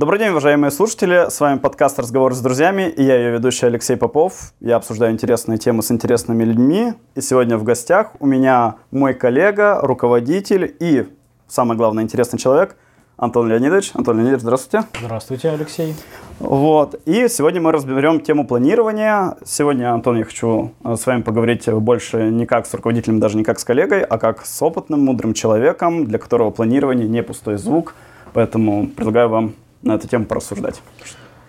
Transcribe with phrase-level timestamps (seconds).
[0.00, 1.28] Добрый день, уважаемые слушатели.
[1.28, 4.54] С вами подкаст «Разговор с друзьями» и я ее ведущий Алексей Попов.
[4.58, 6.94] Я обсуждаю интересные темы с интересными людьми.
[7.14, 11.06] И сегодня в гостях у меня мой коллега, руководитель и,
[11.48, 12.76] самое главное, интересный человек
[13.18, 13.90] Антон Леонидович.
[13.92, 14.86] Антон Леонидович, здравствуйте.
[15.02, 15.94] Здравствуйте, Алексей.
[16.38, 16.94] Вот.
[17.04, 19.36] И сегодня мы разберем тему планирования.
[19.44, 23.44] Сегодня, Антон, я хочу э, с вами поговорить больше не как с руководителем, даже не
[23.44, 27.94] как с коллегой, а как с опытным, мудрым человеком, для которого планирование не пустой звук.
[28.32, 30.82] Поэтому предлагаю вам на эту тему порассуждать.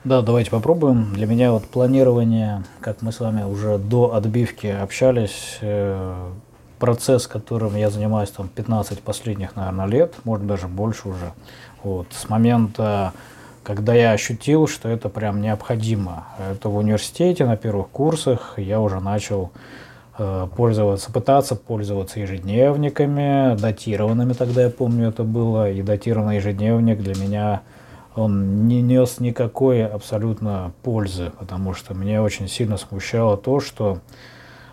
[0.04, 1.13] Да, давайте попробуем.
[1.13, 6.31] Для меня вот планирование, как мы с вами уже до отбивки общались, э,
[6.80, 11.34] процесс, которым я занимаюсь там 15 последних, наверное, лет, может даже больше уже.
[11.84, 13.13] Вот, с момента,
[13.62, 16.26] когда я ощутил, что это прям необходимо.
[16.40, 19.52] Это в университете на первых курсах я уже начал
[20.18, 25.70] э, пользоваться, пытаться пользоваться ежедневниками, датированными тогда, я помню, это было.
[25.70, 27.62] И датированный ежедневник для меня
[28.15, 33.99] он не нес никакой абсолютно пользы, потому что меня очень сильно смущало то, что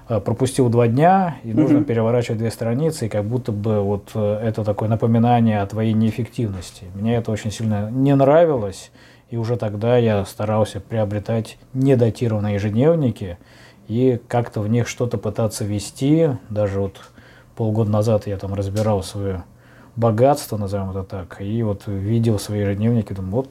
[0.09, 1.85] э, пропустил два дня, и нужно mm-hmm.
[1.85, 6.87] переворачивать две страницы, и как будто бы вот э, это такое напоминание о твоей неэффективности.
[6.95, 8.91] Мне это очень сильно не нравилось,
[9.31, 13.39] и уже тогда я старался приобретать недатированные ежедневники
[13.87, 16.31] и как-то в них что-то пытаться вести.
[16.51, 16.97] Даже вот
[17.57, 19.45] полгода назад я там разбирал свою
[19.99, 23.51] богатство, назовем это так, и вот видел свои ежедневники, думаю, вот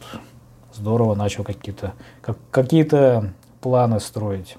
[0.73, 4.57] здорово, начал какие-то как, какие-то планы строить.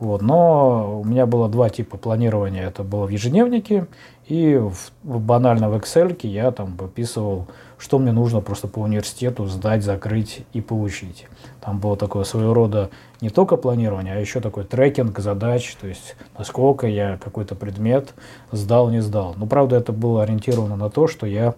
[0.00, 0.22] Вот.
[0.22, 2.66] Но у меня было два типа планирования.
[2.66, 3.86] Это было в ежедневнике
[4.28, 7.46] и в, в банально в Excel я там выписывал,
[7.78, 11.26] что мне нужно просто по университету сдать, закрыть и получить.
[11.62, 12.90] Там было такое своего рода
[13.22, 18.12] не только планирование, а еще такой трекинг задач, то есть насколько я какой-то предмет
[18.52, 19.34] сдал, не сдал.
[19.36, 21.54] Но правда это было ориентировано на то, что я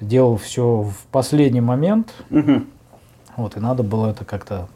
[0.00, 2.14] делал все в последний момент.
[2.30, 2.62] Угу.
[3.36, 4.68] Вот, и надо было это как-то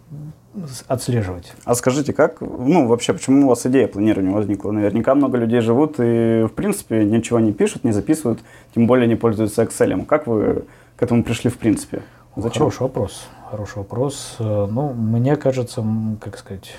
[0.86, 1.52] отслеживать.
[1.64, 4.70] А скажите, как, ну, вообще, почему у вас идея планирования возникла?
[4.70, 8.40] Наверняка много людей живут и, в принципе, ничего не пишут, не записывают,
[8.74, 10.04] тем более не пользуются Excel.
[10.04, 10.64] Как вы
[10.96, 12.02] к этому пришли в принципе?
[12.36, 12.60] Зачем?
[12.60, 14.36] Хороший вопрос, хороший вопрос.
[14.38, 15.84] Э, ну, мне кажется,
[16.20, 16.74] как сказать,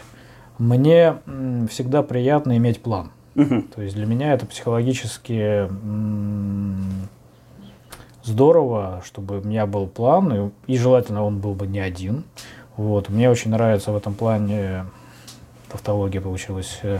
[0.57, 1.17] мне
[1.69, 3.11] всегда приятно иметь план.
[3.35, 3.63] Угу.
[3.75, 5.67] То есть для меня это психологически
[8.23, 12.23] здорово, чтобы у меня был план, и, и желательно он был бы не один.
[12.77, 13.09] Вот.
[13.09, 14.85] Мне очень нравится в этом плане,
[15.69, 16.99] тавтология получилась, э,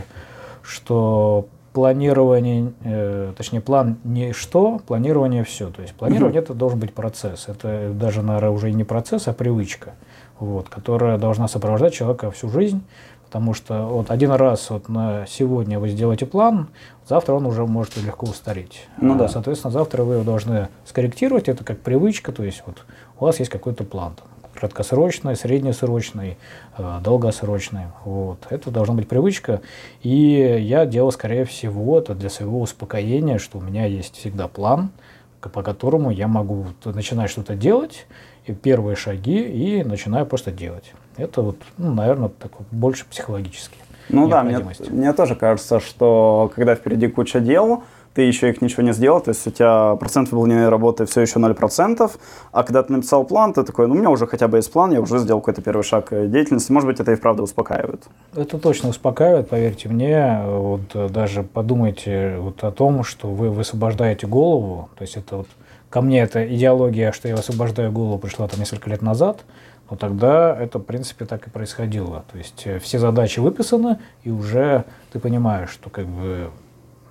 [0.62, 5.70] что планирование, э, точнее план не что, планирование все.
[5.70, 6.44] То есть планирование угу.
[6.44, 7.48] это должен быть процесс.
[7.48, 9.94] Это даже, наверное, уже не процесс, а привычка,
[10.38, 12.82] вот, которая должна сопровождать человека всю жизнь.
[13.26, 16.68] Потому что вот один раз вот на сегодня вы сделаете план,
[17.08, 18.86] завтра он уже может легко устареть.
[19.00, 19.28] Ну, а, да.
[19.28, 22.84] Соответственно, завтра вы его должны скорректировать, это как привычка, то есть вот
[23.18, 24.12] у вас есть какой-то план.
[24.14, 24.28] Там,
[24.64, 26.38] краткосрочной, среднесрочной,
[26.78, 27.88] э, долгосрочной.
[28.04, 28.38] Вот.
[28.48, 29.60] Это должна быть привычка.
[30.02, 30.08] И
[30.60, 34.90] я делал, скорее всего, это для своего успокоения, что у меня есть всегда план,
[35.40, 38.06] по которому я могу начинать что-то делать,
[38.46, 40.94] и первые шаги, и начинаю просто делать.
[41.18, 43.76] Это вот, ну, наверное, такой больше психологически.
[44.08, 44.58] Ну да, мне,
[44.90, 49.30] мне тоже кажется, что когда впереди куча дел, ты еще их ничего не сделал, то
[49.30, 52.10] есть у тебя процент выполненной работы все еще 0%,
[52.52, 54.92] а когда ты написал план, ты такой, ну у меня уже хотя бы есть план,
[54.92, 58.04] я уже сделал какой-то первый шаг деятельности, может быть, это и вправду успокаивает.
[58.34, 64.88] Это точно успокаивает, поверьте мне, вот даже подумайте вот о том, что вы высвобождаете голову,
[64.96, 65.48] то есть это вот
[65.90, 69.44] ко мне эта идеология, что я высвобождаю голову, пришла там несколько лет назад,
[69.90, 72.24] но тогда это, в принципе, так и происходило.
[72.32, 76.50] То есть э, все задачи выписаны, и уже ты понимаешь, что как бы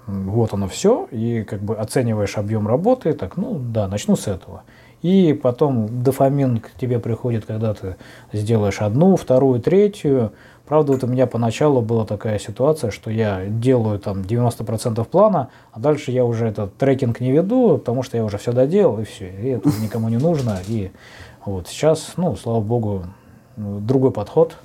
[0.08, 4.64] вот оно все, и как бы оцениваешь объем работы, так, ну да, начну с этого.
[5.02, 7.98] И потом дофамин к тебе приходит, когда ты
[8.32, 10.32] сделаешь одну, вторую, третью.
[10.66, 15.80] Правда, вот у меня поначалу была такая ситуация, что я делаю там 90% плана, а
[15.80, 19.28] дальше я уже этот трекинг не веду, потому что я уже все доделал, и все.
[19.28, 20.60] И это никому не нужно.
[20.70, 20.92] И
[21.44, 23.04] вот сейчас, ну, слава богу,
[23.58, 24.56] другой подход,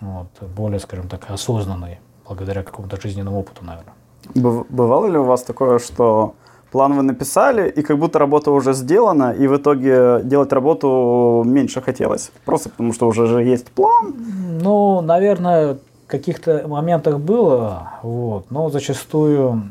[0.00, 3.94] вот, более, скажем так, осознанный, благодаря какому-то жизненному опыту, наверное.
[4.34, 6.34] Бывало ли у вас такое, что
[6.70, 11.80] план вы написали, и как будто работа уже сделана, и в итоге делать работу меньше
[11.80, 12.30] хотелось?
[12.44, 14.14] Просто потому что уже же есть план?
[14.62, 15.78] Ну, наверное,
[16.10, 19.62] каких-то моментах было, вот, но зачастую,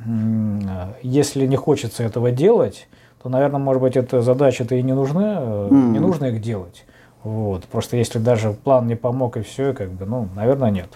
[1.02, 2.88] если не хочется этого делать,
[3.22, 5.90] то, наверное, может быть, эта задача-то и не нужны, mm.
[5.92, 6.86] не нужно их делать.
[7.24, 7.66] Вот.
[7.66, 10.88] Просто если даже план не помог и все, как бы, ну, наверное, нет.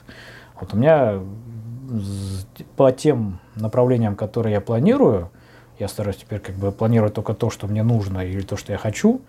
[0.59, 1.19] Вот у меня
[2.75, 5.29] по тем направлениям, которые я планирую,
[5.79, 8.77] я стараюсь теперь как бы планировать только то, что мне нужно или то, что я
[8.77, 9.21] хочу.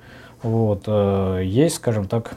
[0.42, 2.36] Вот, э, есть, скажем так,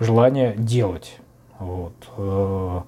[0.00, 1.18] желание делать.
[1.58, 1.94] Вот.
[2.16, 2.80] Э,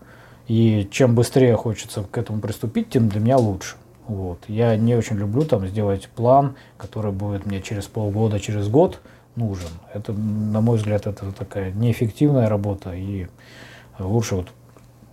[0.48, 3.76] и чем быстрее хочется к этому приступить, тем для меня лучше.
[4.08, 4.38] Вот.
[4.48, 9.00] Я не очень люблю там сделать план, который будет мне через полгода, через год
[9.34, 9.70] нужен.
[9.92, 13.26] Это, на мой взгляд, это такая неэффективная работа, и
[13.98, 14.48] лучше вот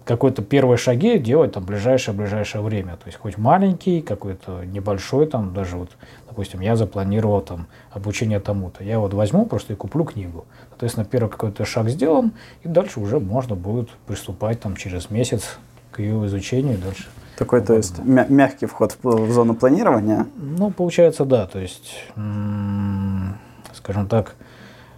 [0.05, 2.97] какой-то первые шаги делать там ближайшее-ближайшее время.
[2.97, 5.91] То есть хоть маленький, какой-то небольшой, там даже вот,
[6.27, 8.83] допустим, я запланировал там обучение тому-то.
[8.83, 10.45] Я вот возьму просто и куплю книгу.
[10.69, 12.33] Соответственно, первый какой-то шаг сделан,
[12.63, 15.57] и дальше уже можно будет приступать там через месяц
[15.91, 17.07] к ее изучению и дальше.
[17.37, 20.27] Такой, то есть, мя- мягкий вход в, в зону планирования?
[20.35, 21.47] Ну, получается, да.
[21.47, 23.37] То есть, м-
[23.73, 24.35] скажем так,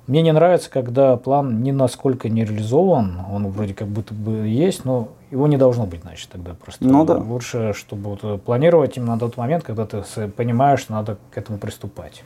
[0.07, 4.85] мне не нравится, когда план ни насколько не реализован, он вроде как будто бы есть,
[4.85, 6.85] но его не должно быть, значит, тогда просто.
[6.85, 7.17] Ну да.
[7.17, 11.57] Лучше, чтобы вот планировать именно на тот момент, когда ты понимаешь, что надо к этому
[11.57, 12.23] приступать.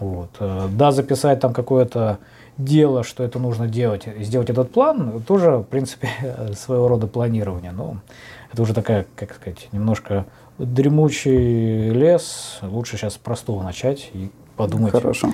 [0.00, 0.30] Вот.
[0.40, 2.18] Э, да, записать там какое-то
[2.58, 6.08] дело, что это нужно делать, сделать этот план, тоже, в принципе,
[6.56, 7.70] своего рода планирование.
[7.70, 7.98] Но
[8.52, 10.26] это уже такая, как сказать, немножко
[10.58, 12.58] дремучий лес.
[12.62, 14.92] Лучше сейчас с простого начать и подумать.
[14.92, 15.32] Хорошо.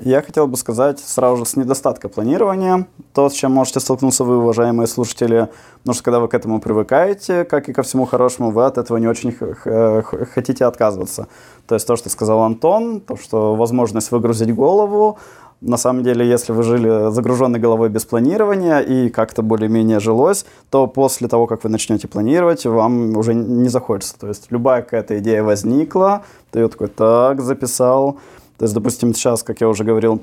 [0.00, 4.38] Я хотел бы сказать сразу же с недостатка планирования, то, с чем можете столкнуться вы,
[4.38, 5.48] уважаемые слушатели,
[5.80, 8.98] потому что когда вы к этому привыкаете, как и ко всему хорошему, вы от этого
[8.98, 11.28] не очень хотите отказываться.
[11.66, 15.18] То есть то, что сказал Антон, то, что возможность выгрузить голову,
[15.60, 20.86] на самом деле, если вы жили загруженной головой без планирования и как-то более-менее жилось, то
[20.86, 24.18] после того, как вы начнете планировать, вам уже не захочется.
[24.18, 28.18] То есть любая какая-то идея возникла, ты ее такой, так, записал,
[28.58, 30.22] то есть, допустим, сейчас, как я уже говорил,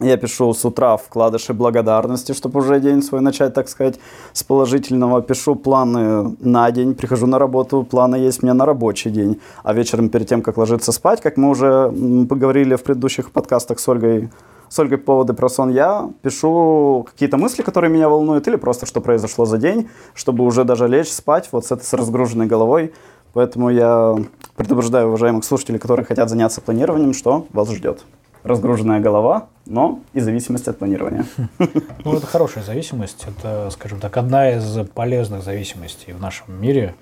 [0.00, 3.98] я пишу с утра вкладыши благодарности, чтобы уже день свой начать, так сказать,
[4.34, 5.22] с положительного.
[5.22, 9.40] Пишу планы на день, прихожу на работу, планы есть у меня на рабочий день.
[9.62, 11.90] А вечером, перед тем, как ложиться спать, как мы уже
[12.28, 14.28] поговорили в предыдущих подкастах с Ольгой,
[14.68, 18.84] с Ольгой по поводу про сон, я пишу какие-то мысли, которые меня волнуют, или просто
[18.84, 22.92] что произошло за день, чтобы уже даже лечь спать вот с этой с разгруженной головой.
[23.32, 24.16] Поэтому я
[24.56, 28.04] предупреждаю уважаемых слушателей, которые хотят заняться планированием, что вас ждет.
[28.42, 31.26] Разгруженная голова, но и зависимость от планирования.
[32.04, 33.26] Ну, это хорошая зависимость.
[33.26, 36.94] Это, скажем так, одна из полезных зависимостей в нашем мире.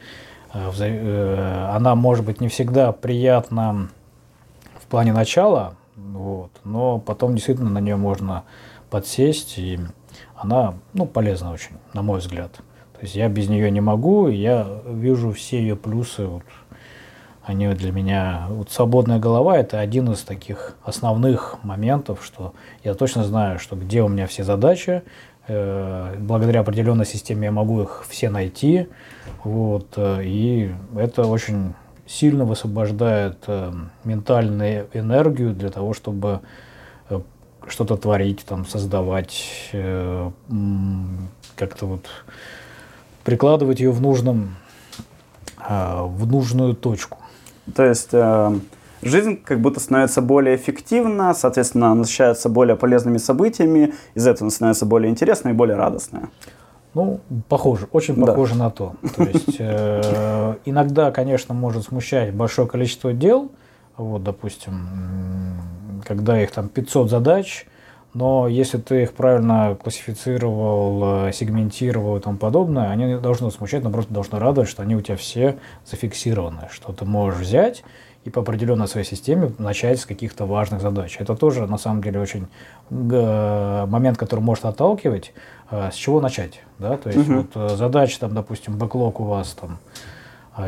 [0.55, 3.89] Э, э, она может быть не всегда приятна
[4.81, 8.45] в плане начала, вот, но потом действительно на нее можно
[8.89, 9.79] подсесть, и
[10.37, 12.53] она ну, полезна очень, на мой взгляд.
[12.95, 16.27] То есть я без нее не могу, я вижу все ее плюсы.
[16.27, 16.43] Вот,
[17.45, 18.47] они для меня...
[18.49, 24.03] Вот свободная голова– это один из таких основных моментов, что я точно знаю, что где
[24.03, 25.03] у меня все задачи,
[25.47, 28.89] э, благодаря определенной системе я могу их все найти.
[29.43, 31.75] Вот, э, и это очень
[32.07, 33.73] сильно высвобождает э,
[34.05, 36.41] ментальную энергию для того, чтобы
[37.67, 39.71] что-то творить, там, создавать,
[41.57, 42.07] как-то вот
[43.25, 44.57] прикладывать ее в нужном,
[45.67, 47.24] в нужную точку.
[47.73, 48.59] То есть э,
[49.03, 55.11] жизнь как будто становится более эффективна, соответственно, насыщается более полезными событиями, из этого становится более
[55.11, 56.29] интересной и более радостная.
[56.95, 58.65] Ну, похоже, очень похоже да.
[58.65, 58.95] на то.
[59.17, 63.51] То есть э, иногда, конечно, может смущать большое количество дел.
[63.97, 64.89] Вот, допустим,
[66.05, 67.67] когда их там 500 задач,
[68.15, 73.83] но если ты их правильно классифицировал, э, сегментировал и тому подобное, они не должны смущать,
[73.83, 77.83] но просто должны радовать, что они у тебя все зафиксированы, что ты можешь взять
[78.25, 81.17] и по определенной своей системе начать с каких-то важных задач.
[81.19, 82.47] Это тоже, на самом деле, очень
[82.89, 85.33] э, момент, который может отталкивать,
[85.73, 86.61] э, с чего начать.
[86.79, 86.97] Да?
[86.97, 87.47] То есть угу.
[87.53, 89.79] вот задача, там, допустим, бэклог у вас там,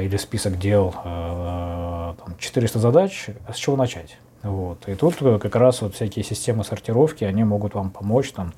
[0.01, 4.19] или список дел, там, 400 задач, с чего начать?
[4.43, 4.89] Вот.
[4.89, 8.53] И тут э, как раз вот всякие системы сортировки, они могут вам помочь, там,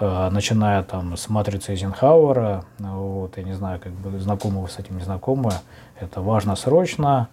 [0.00, 4.78] э, начиная там с матрицы Эйзенхауэра, вот, я не знаю, как бы знакомы вы с
[4.78, 5.52] этим, не знакомы,
[6.00, 7.28] это важно срочно,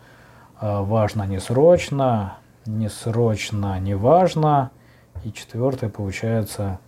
[0.61, 4.71] э, важно не срочно, не срочно, не важно,
[5.23, 6.79] и четвертое получается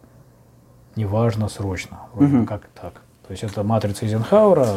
[0.95, 2.45] не важно срочно, вроде угу.
[2.45, 2.93] как так.
[3.27, 4.67] То есть это матрица Эйзенхауэра,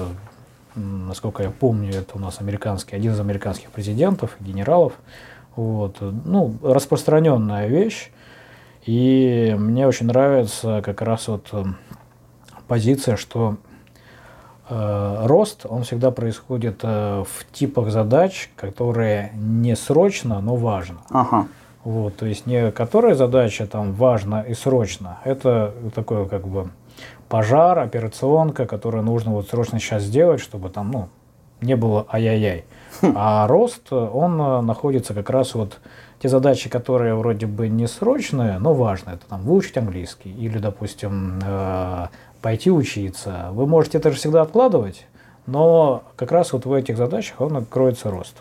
[0.74, 4.94] насколько я помню, это у нас американский, один из американских президентов, генералов,
[5.56, 5.96] вот.
[6.00, 8.10] Ну, распространенная вещь.
[8.84, 11.64] И мне очень нравится как раз вот э,
[12.66, 13.56] позиция, что
[14.68, 20.98] э, рост, он всегда происходит э, в типах задач, которые не срочно, но важно.
[21.10, 21.46] Ага.
[21.84, 26.70] Вот, то есть не которая задача там важна и срочно, это такое как бы
[27.28, 31.08] пожар, операционка, которую нужно вот срочно сейчас сделать, чтобы там, ну,
[31.60, 32.64] не было ай-яй-яй.
[33.14, 35.78] А рост, он э, находится как раз вот
[36.20, 41.40] те задачи, которые вроде бы не срочные, но важные, это там выучить английский или, допустим,
[41.42, 42.08] э,
[42.42, 45.06] пойти учиться, вы можете это же всегда откладывать,
[45.46, 48.36] но как раз вот в этих задачах он кроется рост.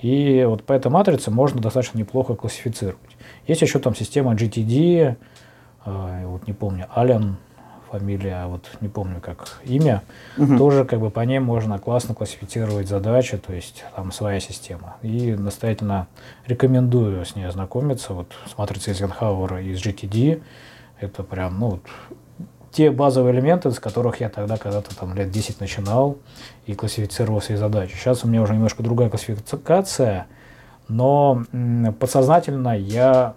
[0.00, 2.98] И вот по этой матрице можно достаточно неплохо классифицировать.
[3.46, 5.16] Есть еще там система GTD,
[5.86, 7.34] э, вот не помню, Allen,
[7.90, 10.02] фамилия, вот не помню как имя,
[10.36, 10.56] угу.
[10.56, 14.96] тоже как бы по ней можно классно классифицировать задачи, то есть там своя система.
[15.02, 16.06] И настоятельно
[16.46, 20.42] рекомендую с ней ознакомиться, вот с матрицей Эйзенхауэра из GTD,
[21.00, 21.82] это прям, ну, вот,
[22.70, 26.18] те базовые элементы, с которых я тогда когда-то там лет 10 начинал
[26.66, 27.94] и классифицировал свои задачи.
[27.96, 30.26] Сейчас у меня уже немножко другая классификация,
[30.86, 31.44] но
[31.98, 33.34] подсознательно я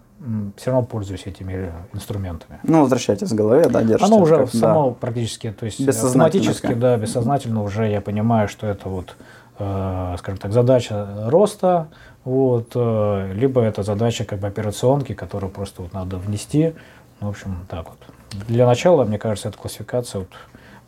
[0.56, 2.60] все равно пользуюсь этими инструментами.
[2.64, 4.06] Ну, возвращайтесь в голове, да, держите.
[4.06, 4.96] Оно уже как, само да.
[4.96, 9.16] практически, то есть автоматически, да, бессознательно уже я понимаю, что это вот,
[9.58, 11.88] э, скажем так, задача роста,
[12.24, 16.74] вот, э, либо это задача как бы операционки, которую просто вот надо внести.
[17.20, 18.46] Ну, в общем, так вот.
[18.48, 20.30] Для начала, мне кажется, эта классификация, вот,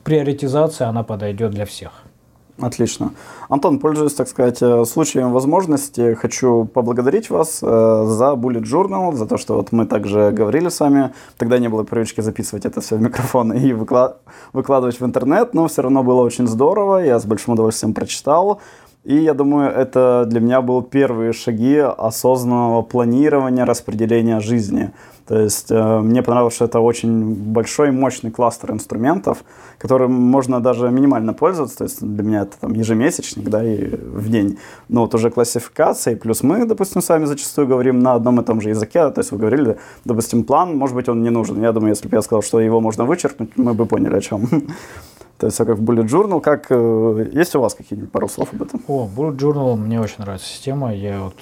[0.04, 2.04] приоритизация, она подойдет для всех.
[2.60, 3.13] Отлично.
[3.50, 9.25] Антон, пользуясь, так сказать, э, случаем возможности, хочу поблагодарить вас э, за Bullet Journal, за
[9.25, 11.13] то, что вот мы также говорили с вами.
[11.38, 15.81] Тогда не было привычки записывать это все в микрофон и выкладывать в интернет, но все
[15.81, 16.98] равно было очень здорово.
[16.98, 18.62] Я с большим удовольствием прочитал.
[19.03, 24.91] И я думаю, это для меня были первые шаги осознанного планирования, распределения жизни.
[25.27, 29.44] То есть э, мне понравилось, что это очень большой, мощный кластер инструментов,
[29.77, 31.77] которым можно даже минимально пользоваться.
[31.77, 34.58] То есть для меня это там ежемесячник, да, и в день.
[34.89, 38.60] Но вот уже классификация, плюс мы, допустим, с вами зачастую говорим на одном и том
[38.60, 39.10] же языке.
[39.12, 41.62] То есть вы говорили, допустим, план, может быть, он не нужен.
[41.62, 44.48] Я думаю, если бы я сказал, что его можно вычеркнуть, мы бы поняли, о чем.
[45.38, 48.82] То есть, как Bullet Journal, как, э, есть у вас какие-нибудь пару слов об этом?
[48.88, 50.94] О, Bullet Journal, мне очень нравится система.
[50.94, 51.36] Я вот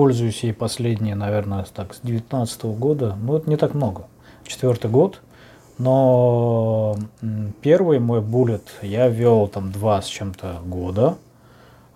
[0.00, 3.18] пользуюсь ей последние, наверное, так, с 2019 года.
[3.20, 4.06] Ну, это не так много.
[4.46, 5.20] Четвертый год.
[5.76, 6.96] Но
[7.60, 11.18] первый мой буллет я вел там два с чем-то года.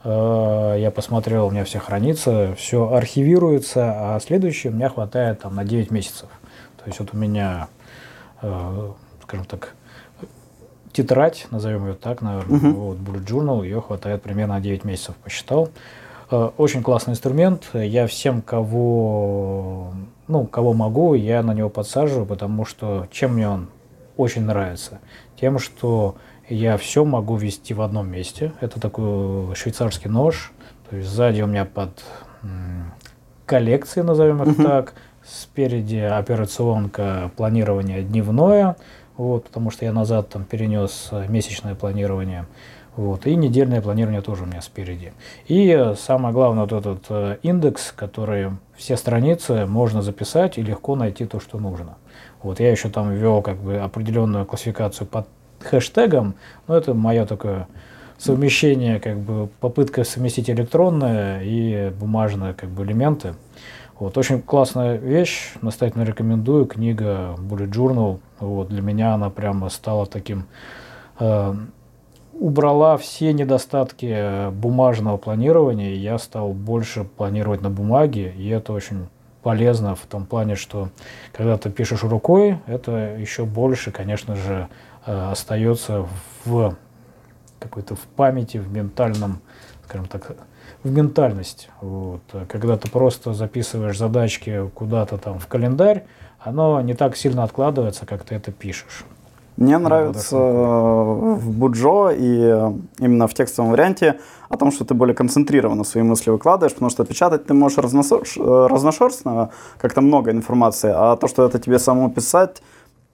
[0.05, 5.55] Э, я посмотрел, у меня все хранится, все архивируется, а следующий у меня хватает там
[5.55, 6.29] на 9 месяцев.
[6.77, 7.69] То есть вот у меня,
[8.43, 8.91] э,
[9.23, 9.75] скажем так,
[10.93, 12.73] тетрадь, назовем ее так, наверное, uh-huh.
[12.73, 15.71] вот Bullet Journal, ее хватает примерно на 9 месяцев, посчитал.
[16.31, 17.71] Э, очень классный инструмент.
[17.73, 19.93] Я всем, кого,
[20.29, 23.69] ну, кого могу, я на него подсаживаю, потому что чем мне он
[24.17, 25.01] очень нравится?
[25.41, 26.17] Тем, что
[26.49, 28.53] я все могу вести в одном месте.
[28.61, 30.53] Это такой швейцарский нож.
[30.91, 32.05] То есть сзади у меня под
[33.47, 34.63] коллекции, назовем их uh-huh.
[34.63, 34.95] так.
[35.27, 38.77] Спереди операционка планирования дневное,
[39.17, 42.45] вот, потому что я назад там перенес месячное планирование.
[42.97, 45.13] Вот, и недельное планирование тоже у меня спереди.
[45.47, 51.25] И самое главное, вот этот э, индекс, который все страницы можно записать и легко найти
[51.25, 51.97] то, что нужно.
[52.43, 55.27] Вот я еще там ввел как бы определенную классификацию под
[55.61, 56.35] хэштегом,
[56.69, 57.67] но это мое такое
[58.19, 63.35] совмещение, как бы попытка совместить электронные и бумажные как бы элементы.
[63.99, 68.21] Вот, очень классная вещь, настоятельно рекомендую, книга Bullet Journal.
[68.39, 70.47] Вот, для меня она прямо стала таким
[71.19, 71.55] э,
[72.39, 78.73] убрала все недостатки э, бумажного планирования, и я стал больше планировать на бумаге, и это
[78.73, 79.09] очень
[79.43, 80.89] полезно в том плане, что
[81.33, 84.69] когда ты пишешь рукой, это еще больше, конечно же,
[85.07, 86.07] э, остается
[86.45, 86.77] в
[87.59, 89.41] какой-то в памяти, в ментальном,
[89.85, 90.37] скажем так,
[90.83, 91.69] в ментальности.
[91.81, 92.23] Вот.
[92.49, 96.05] Когда ты просто записываешь задачки куда-то там в календарь,
[96.39, 99.05] оно не так сильно откладывается, как ты это пишешь.
[99.57, 104.19] Мне нравится э, в Буджо и э, именно в текстовом варианте
[104.49, 108.69] о том, что ты более концентрированно свои мысли выкладываешь, потому что печатать ты можешь разношерстно,
[108.69, 112.63] разношерстно как-то много информации, а то, что это тебе самому писать,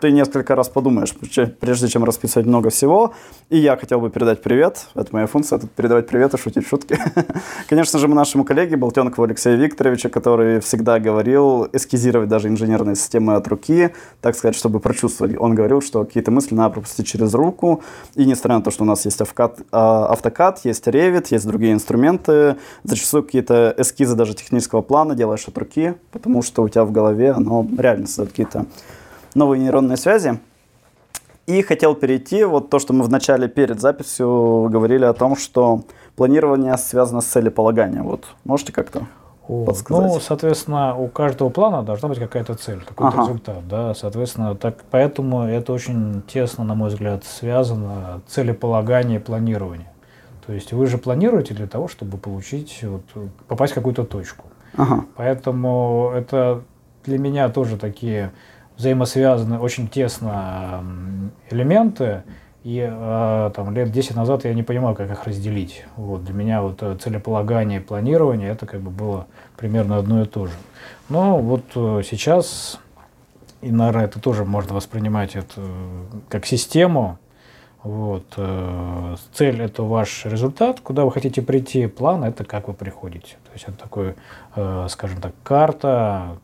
[0.01, 1.15] ты несколько раз подумаешь,
[1.61, 3.13] прежде чем расписывать много всего.
[3.51, 4.87] И я хотел бы передать привет.
[4.95, 6.99] Это моя функция, тут передавать привет и шутить шутки.
[7.69, 13.35] Конечно же, мы нашему коллеге Болтенкову Алексею Викторовичу, который всегда говорил эскизировать даже инженерные системы
[13.35, 13.91] от руки,
[14.21, 15.37] так сказать, чтобы прочувствовать.
[15.39, 17.83] Он говорил, что какие-то мысли надо пропустить через руку.
[18.15, 22.57] И несмотря на то, что у нас есть автокад, автокад есть Revit, есть другие инструменты,
[22.85, 27.33] зачастую какие-то эскизы даже технического плана делаешь от руки, потому что у тебя в голове
[27.33, 28.67] оно реально создает какие-то
[29.35, 30.41] новые нейронные связи.
[31.47, 35.83] И хотел перейти, вот то, что мы в начале перед записью говорили о том, что
[36.15, 38.05] планирование связано с целеполаганием.
[38.05, 39.07] Вот можете как-то
[39.67, 40.13] подсказать?
[40.13, 43.23] Ну, соответственно, у каждого плана должна быть какая-то цель, какой-то ага.
[43.23, 49.91] результат, да, соответственно, так, поэтому это очень тесно, на мой взгляд, связано целеполагание и планирование.
[50.47, 53.03] То есть вы же планируете для того, чтобы получить, вот,
[53.49, 54.47] попасть в какую-то точку.
[54.77, 55.05] Ага.
[55.17, 56.63] Поэтому это
[57.05, 58.33] для меня тоже такие
[58.81, 60.83] взаимосвязаны очень тесно
[61.51, 62.23] элементы.
[62.63, 65.85] И э, там, лет 10 назад я не понимал, как их разделить.
[65.97, 70.27] Вот, для меня вот э, целеполагание и планирование это как бы было примерно одно и
[70.27, 70.53] то же.
[71.09, 72.79] Но вот э, сейчас,
[73.63, 75.63] и, наверное, это тоже можно воспринимать это
[76.29, 77.19] как систему.
[77.83, 83.37] Вот, э, цель это ваш результат, куда вы хотите прийти, план это как вы приходите.
[83.45, 84.17] То есть это такой,
[84.57, 86.37] э, скажем так, карта,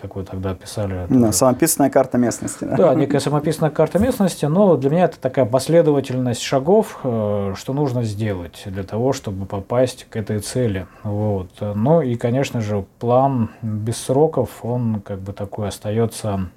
[0.00, 1.06] как вы тогда писали.
[1.08, 2.64] Да, самописная карта местности.
[2.64, 2.76] Да?
[2.76, 8.02] да, некая самописная карта местности, но для меня это такая последовательность шагов, э, что нужно
[8.04, 10.86] сделать для того, чтобы попасть к этой цели.
[11.02, 11.50] Вот.
[11.60, 16.48] Ну и, конечно же, план без сроков, он как бы такой остается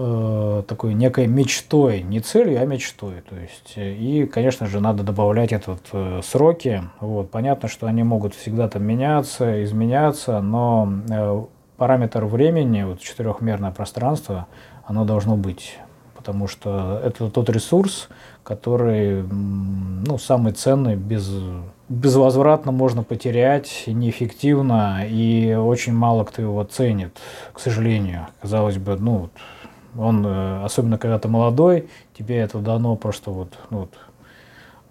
[0.00, 3.22] э, такой некой мечтой, не целью, а мечтой.
[3.28, 6.82] То есть, э, и, конечно же, надо добавлять этот э, сроки.
[7.00, 7.30] Вот.
[7.30, 11.42] Понятно, что они могут всегда там меняться, изменяться, но э,
[11.76, 14.46] параметр времени, вот четырехмерное пространство,
[14.84, 15.78] оно должно быть.
[16.14, 18.08] Потому что это тот ресурс,
[18.42, 21.32] который ну, самый ценный, без,
[21.88, 27.16] безвозвратно можно потерять, неэффективно, и очень мало кто его ценит,
[27.54, 28.26] к сожалению.
[28.42, 29.30] Казалось бы, ну,
[29.98, 33.90] он, э, особенно когда ты молодой, тебе это дано просто вот, ну, вот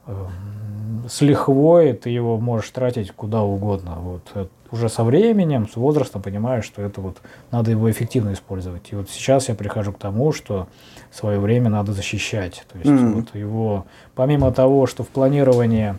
[0.07, 3.95] эм, с лихвой ты его можешь тратить куда угодно.
[3.99, 4.23] Вот.
[4.35, 7.17] Э, уже со временем, с возрастом понимаешь, что это вот
[7.51, 8.91] надо его эффективно использовать.
[8.91, 10.67] И вот сейчас я прихожу к тому, что
[11.11, 12.65] свое время надо защищать.
[12.71, 13.13] То есть mm-hmm.
[13.13, 15.95] вот его, помимо того, что в планировании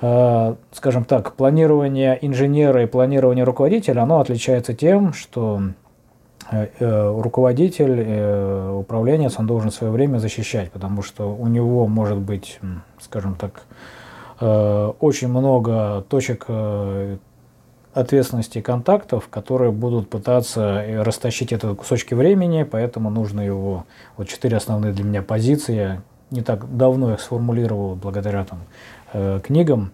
[0.00, 5.87] э, скажем так, планирование инженера и планирование руководителя, оно отличается тем, что Э, э,
[6.50, 12.58] руководитель, э, управленец, он должен свое время защищать, потому что у него может быть,
[13.00, 13.62] скажем так,
[14.40, 16.46] очень много точек
[17.92, 23.84] ответственности контактов, которые будут пытаться растащить это кусочки времени, поэтому нужно его,
[24.16, 29.90] вот четыре основные для меня позиции, не так давно их сформулировал благодаря там, книгам,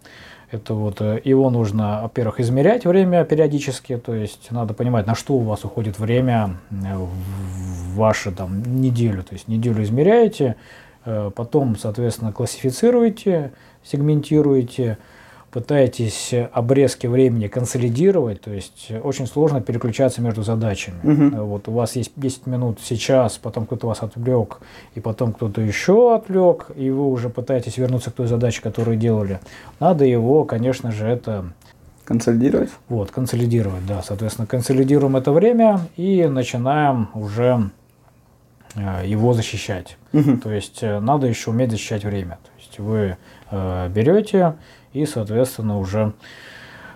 [0.55, 5.35] это вот э, его нужно, во-первых, измерять время периодически, то есть надо понимать, на что
[5.35, 9.23] у вас уходит время э, в вашу там неделю.
[9.23, 10.57] То есть неделю измеряете,
[11.05, 14.99] э, потом, соответственно, классифицируете, сегментируете,
[15.55, 20.97] пытаетесь обрезки времени консолидировать, то есть очень сложно переключаться между задачами.
[21.05, 21.45] Угу.
[21.45, 24.59] Вот у вас есть 10 минут сейчас, потом кто-то вас отвлек,
[24.97, 29.39] и потом кто-то еще отвлек, и вы уже пытаетесь вернуться к той задаче, которую делали.
[29.79, 31.45] Надо его, конечно же, это
[32.05, 32.71] Консолидировать?
[32.89, 34.03] Вот, консолидировать, да.
[34.03, 37.71] Соответственно, консолидируем это время и начинаем уже
[38.75, 39.97] э, его защищать.
[40.13, 40.37] Угу.
[40.39, 42.39] То есть э, надо еще уметь защищать время.
[42.43, 43.17] То есть вы
[43.51, 44.57] э, берете
[44.95, 46.15] и, соответственно, уже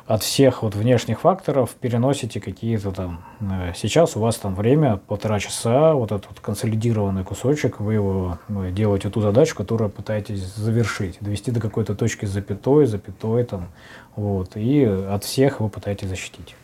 [0.08, 3.20] от всех вот внешних факторов переносите какие-то там...
[3.40, 8.38] Э, сейчас у вас там время полтора часа, вот этот вот консолидированный кусочек, вы его
[8.48, 13.68] вы делаете ту задачу, которую пытаетесь завершить, довести до какой-то точки с запятой, запятой там,
[14.16, 16.56] вот, и от всех вы пытаетесь защитить.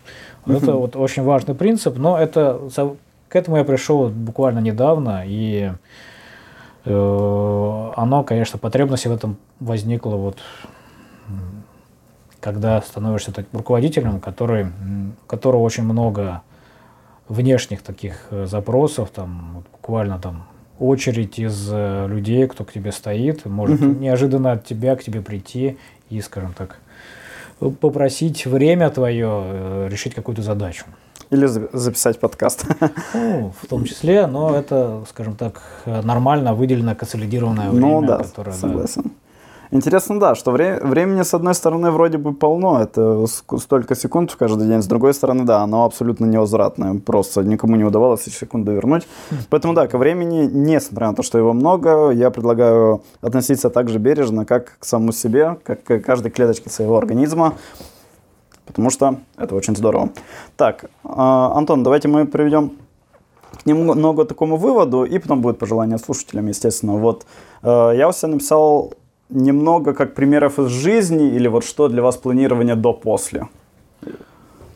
[0.47, 2.61] Вот Это вот очень важный принцип, но это
[3.29, 5.71] к этому я пришел буквально недавно, и
[6.87, 10.39] э, оно, конечно, потребность в этом возникла вот
[12.45, 16.43] когда становишься таким руководителем, который, у которого очень много
[17.29, 20.47] внешних таких э, запросов, там вот буквально там
[20.79, 23.93] очередь из э, людей, кто к тебе стоит, может угу.
[23.93, 25.79] неожиданно от тебя к тебе прийти
[26.11, 26.79] и, скажем так,
[27.81, 30.85] попросить время твое э, решить какую-то задачу.
[31.31, 32.67] Или записать подкаст.
[33.15, 38.19] Ну, в том числе, но это, скажем так, нормально выделено консолидированное ну время, ну, да,
[38.19, 38.53] которое...
[38.53, 39.03] Согласен.
[39.05, 39.11] Да,
[39.75, 44.37] Интересно, да, что вре- времени, с одной стороны, вроде бы полно, это столько секунд в
[44.37, 48.71] каждый день, с другой стороны, да, оно абсолютно невозвратное, просто никому не удавалось эти секунды
[48.71, 49.09] вернуть.
[49.51, 53.99] Поэтому, да, ко времени, несмотря на то, что его много, я предлагаю относиться так же
[53.99, 57.55] бережно, как к самому себе, как к каждой клеточке своего организма,
[58.67, 60.11] потому что это очень здорово.
[60.57, 62.71] Так, а, Антон, давайте мы приведем
[63.61, 66.93] к немного такому выводу, и потом будет пожелание слушателям, естественно.
[66.93, 67.27] Вот
[67.63, 68.93] э, я у себя написал
[69.29, 73.49] немного как примеров из жизни или вот что для вас планирование до-после?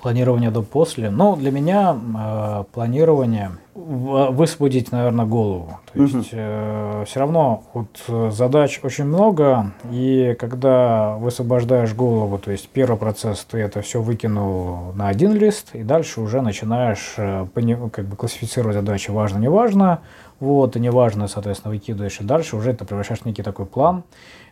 [0.00, 1.11] Планирование до после.
[1.11, 5.78] Ну, для меня э, планирование высвободить, наверное, голову.
[5.92, 6.24] То есть угу.
[6.32, 13.46] э, все равно вот задач очень много, и когда высвобождаешь голову, то есть первый процесс
[13.48, 17.46] ты это все выкинул на один лист, и дальше уже начинаешь э,
[17.92, 20.00] как бы классифицировать задачи важно, не важно,
[20.40, 24.05] вот, и неважно, соответственно, выкидываешь, и дальше уже это превращаешь в некий такой план.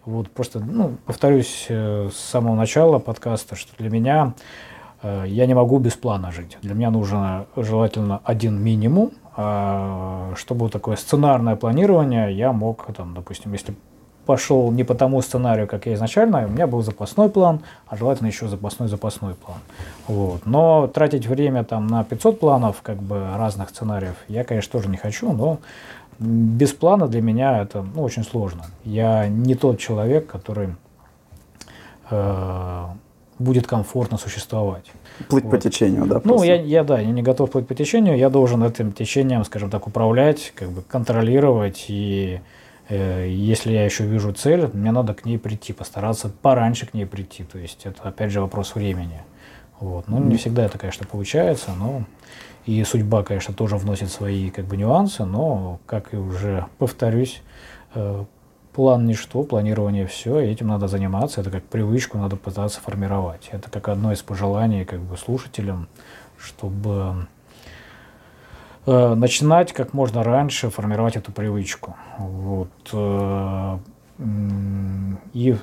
[0.05, 4.35] Вот просто, ну, повторюсь э, с самого начала подкаста, что для меня
[5.03, 6.59] Э, я не могу без плана жить.
[6.63, 13.53] Для меня нужно желательно один минимум, а чтобы такое сценарное планирование я мог, там, допустим,
[13.53, 13.75] если
[14.27, 18.27] пошел не по тому сценарию, как я изначально, у меня был запасной план, а желательно
[18.27, 19.59] еще запасной-запасной план.
[20.09, 20.45] Вот.
[20.45, 24.97] Но тратить время там на 500 планов, как бы разных сценариев, я, конечно, тоже не
[24.97, 25.59] хочу, но
[26.19, 28.65] без плана для меня это ну, очень сложно.
[28.85, 30.71] Я не тот человек, который
[32.11, 32.85] э,
[33.39, 34.91] будет комфортно существовать.
[35.29, 35.51] Плыть вот.
[35.51, 36.21] по течению, да?
[36.25, 39.71] Ну, я, я, да, я не готов плыть по течению, я должен этим течением, скажем
[39.71, 42.41] так, управлять, как бы контролировать, и
[42.89, 47.45] если я еще вижу цель, мне надо к ней прийти, постараться пораньше к ней прийти,
[47.45, 49.23] то есть это, опять же, вопрос времени.
[49.81, 50.09] Вот.
[50.09, 52.05] Ну, не всегда это, конечно, получается, но
[52.65, 57.43] и судьба, конечно, тоже вносит свои как бы нюансы, но, как и уже повторюсь,
[57.95, 58.25] э,
[58.77, 63.49] План ничто, планирование все, и этим надо заниматься, это как привычку надо пытаться формировать.
[63.51, 65.89] Это как одно из пожеланий как бы слушателям,
[66.37, 67.15] чтобы э,
[68.87, 71.97] начинать как можно раньше формировать эту привычку.
[72.19, 72.71] Вот.
[72.93, 73.79] Э,
[75.33, 75.57] и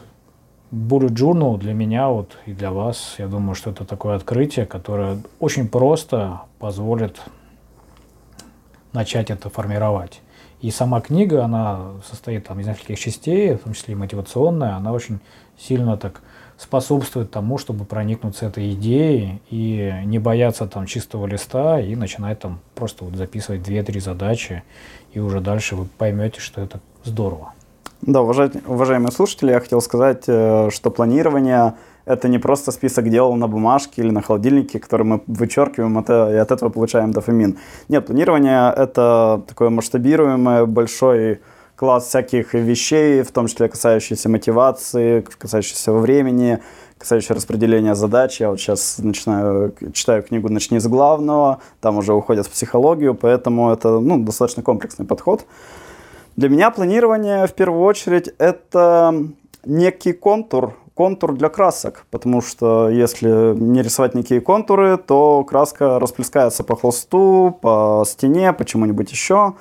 [0.71, 5.19] Bullet Journal для меня вот и для вас, я думаю, что это такое открытие, которое
[5.39, 7.21] очень просто позволит
[8.91, 10.21] начать это формировать.
[10.61, 14.93] И сама книга, она состоит там, из нескольких частей, в том числе и мотивационная, она
[14.93, 15.19] очень
[15.57, 16.21] сильно так
[16.63, 22.59] способствует тому, чтобы проникнуться этой идеей и не бояться там чистого листа и начинать там
[22.73, 24.63] просто вот записывать две-три задачи,
[25.11, 27.53] и уже дальше вы поймете, что это здорово.
[28.01, 31.73] Да, уважаемые слушатели, я хотел сказать, э, что планирование
[32.05, 36.35] это не просто список дел на бумажке или на холодильнике, который мы вычеркиваем это, и
[36.35, 37.57] от этого получаем дофамин.
[37.89, 41.39] Нет, планирование— это такое масштабируемое, большой
[41.75, 46.59] класс всяких вещей, в том числе касающиеся мотивации, касающиеся времени,
[46.97, 48.39] касающиеся распределения задач.
[48.39, 53.71] Я вот сейчас начинаю, читаю книгу «Начни с главного», там уже уходят в психологию, поэтому
[53.71, 55.45] это ну, достаточно комплексный подход.
[56.35, 59.13] Для меня планирование в первую очередь это
[59.65, 66.63] некий контур, контур для красок, потому что если не рисовать никакие контуры, то краска расплескается
[66.63, 69.53] по холсту, по стене, по чему-нибудь еще.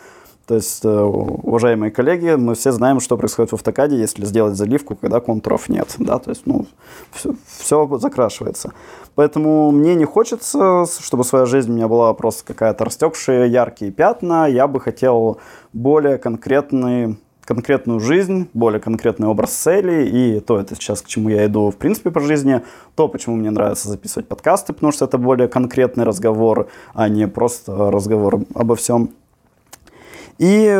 [0.46, 4.96] То есть, э, уважаемые коллеги, мы все знаем, что происходит в автокаде, если сделать заливку,
[4.96, 5.94] когда контуров нет.
[5.98, 6.18] Да?
[6.18, 6.66] То есть, ну,
[7.12, 8.72] все, все закрашивается.
[9.14, 14.46] Поэтому мне не хочется, чтобы своя жизнь у меня была просто какая-то растекшая, яркие пятна.
[14.46, 15.38] Я бы хотел
[15.72, 21.44] более конкретный конкретную жизнь, более конкретный образ цели, и то это сейчас, к чему я
[21.46, 22.62] иду в принципе по жизни,
[22.94, 27.90] то, почему мне нравится записывать подкасты, потому что это более конкретный разговор, а не просто
[27.90, 29.10] разговор обо всем.
[30.42, 30.74] И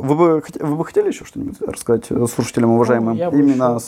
[0.00, 3.14] вы бы, вы бы хотели еще что-нибудь рассказать слушателям, уважаемым?
[3.14, 3.78] Ну, я Именно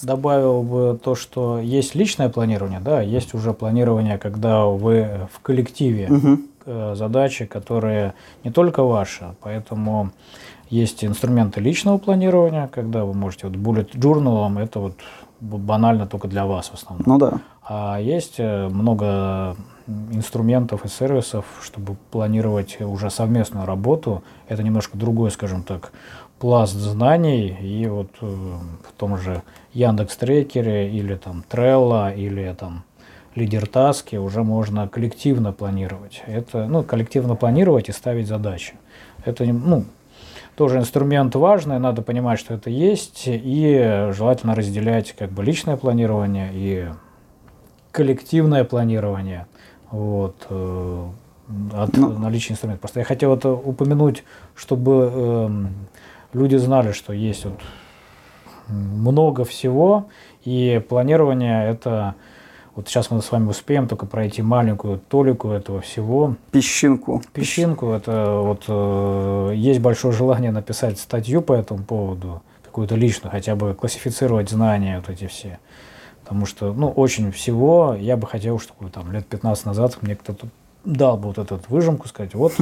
[0.00, 6.08] добавил бы то, что есть личное планирование, да, есть уже планирование, когда вы в коллективе
[6.10, 6.94] угу.
[6.94, 10.12] задачи, которые не только ваши, поэтому
[10.70, 14.94] есть инструменты личного планирования, когда вы можете, вот bullet journal, это вот
[15.40, 17.04] банально только для вас в основном.
[17.06, 17.40] Ну да.
[17.62, 24.22] А есть э, много инструментов и сервисов, чтобы планировать уже совместную работу.
[24.48, 25.92] Это немножко другой, скажем так,
[26.38, 27.56] пласт знаний.
[27.60, 29.42] И вот э, в том же
[29.72, 32.84] Яндекс Трекере или там Trello или там
[33.34, 36.22] лидер таски уже можно коллективно планировать.
[36.26, 38.74] Это, ну, коллективно планировать и ставить задачи.
[39.24, 39.84] Это, ну,
[40.56, 46.50] тоже инструмент важный, надо понимать, что это есть, и желательно разделять как бы личное планирование
[46.52, 46.88] и
[47.90, 49.46] коллективное планирование
[49.94, 51.08] вот, э,
[51.72, 52.18] от ну.
[52.18, 52.80] наличия инструментов.
[52.80, 55.50] Просто я хотел это упомянуть, чтобы э,
[56.32, 57.60] люди знали, что есть вот
[58.68, 60.08] много всего,
[60.44, 62.14] и планирование это
[62.74, 66.34] вот сейчас мы с вами успеем только пройти маленькую толику этого всего.
[66.50, 67.22] Песчинку.
[67.32, 67.92] Песчинку.
[67.92, 73.74] Это вот э, есть большое желание написать статью по этому поводу, какую-то личную, хотя бы
[73.74, 75.60] классифицировать знания вот эти все.
[76.24, 80.48] Потому что, ну, очень всего я бы хотел, чтобы там лет 15 назад мне кто-то
[80.84, 82.54] дал бы вот эту выжимку, сказать, вот,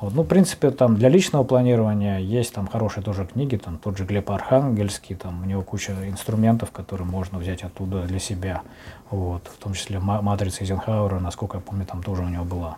[0.00, 3.96] вот, ну, в принципе, там для личного планирования есть там хорошие тоже книги, там тот
[3.96, 8.62] же Глеб Архангельский, там у него куча инструментов, которые можно взять оттуда для себя,
[9.10, 12.76] вот, в том числе матрица Эйзенхауэра, насколько я помню, там тоже у него была.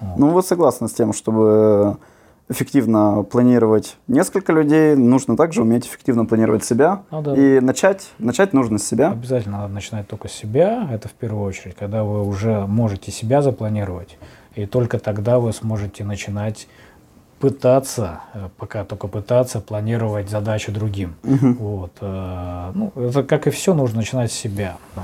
[0.00, 0.18] Вот.
[0.18, 1.96] Ну, вы согласны с тем, чтобы
[2.52, 7.02] эффективно планировать несколько людей, нужно также уметь эффективно планировать себя.
[7.10, 7.34] Ну, да.
[7.34, 9.10] И начать, начать нужно с себя.
[9.10, 13.42] Обязательно надо начинать только с себя, это в первую очередь, когда вы уже можете себя
[13.42, 14.18] запланировать,
[14.54, 16.68] и только тогда вы сможете начинать
[17.42, 21.16] пытаться, э, пока только пытаться планировать задачу другим.
[21.24, 21.52] Угу.
[21.58, 21.92] Вот.
[22.00, 24.76] Э, ну, это как и все, нужно начинать с себя.
[24.94, 25.00] Э,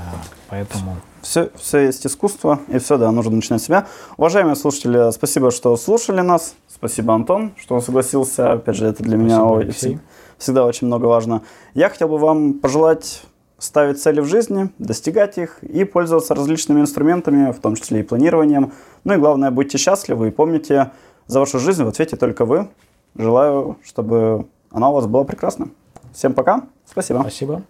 [0.47, 0.95] поэтому...
[1.21, 3.87] Все, все есть искусство, и все, да, нужно начинать с себя.
[4.15, 6.55] Уважаемые слушатели, спасибо, что слушали нас.
[6.79, 8.53] Спасибо, Антон, что он согласился.
[8.53, 9.99] Опять же, это для спасибо, меня Алексей.
[10.37, 11.43] всегда очень много важно.
[11.73, 13.23] Я хотел бы вам пожелать
[13.57, 18.71] ставить цели в жизни, достигать их и пользоваться различными инструментами, в том числе и планированием.
[19.03, 20.91] Ну и главное, будьте счастливы и помните,
[21.27, 22.69] за вашу жизнь в ответе только вы.
[23.15, 25.69] Желаю, чтобы она у вас была прекрасна.
[26.13, 26.63] Всем пока.
[26.85, 27.19] Спасибо.
[27.21, 27.63] Спасибо.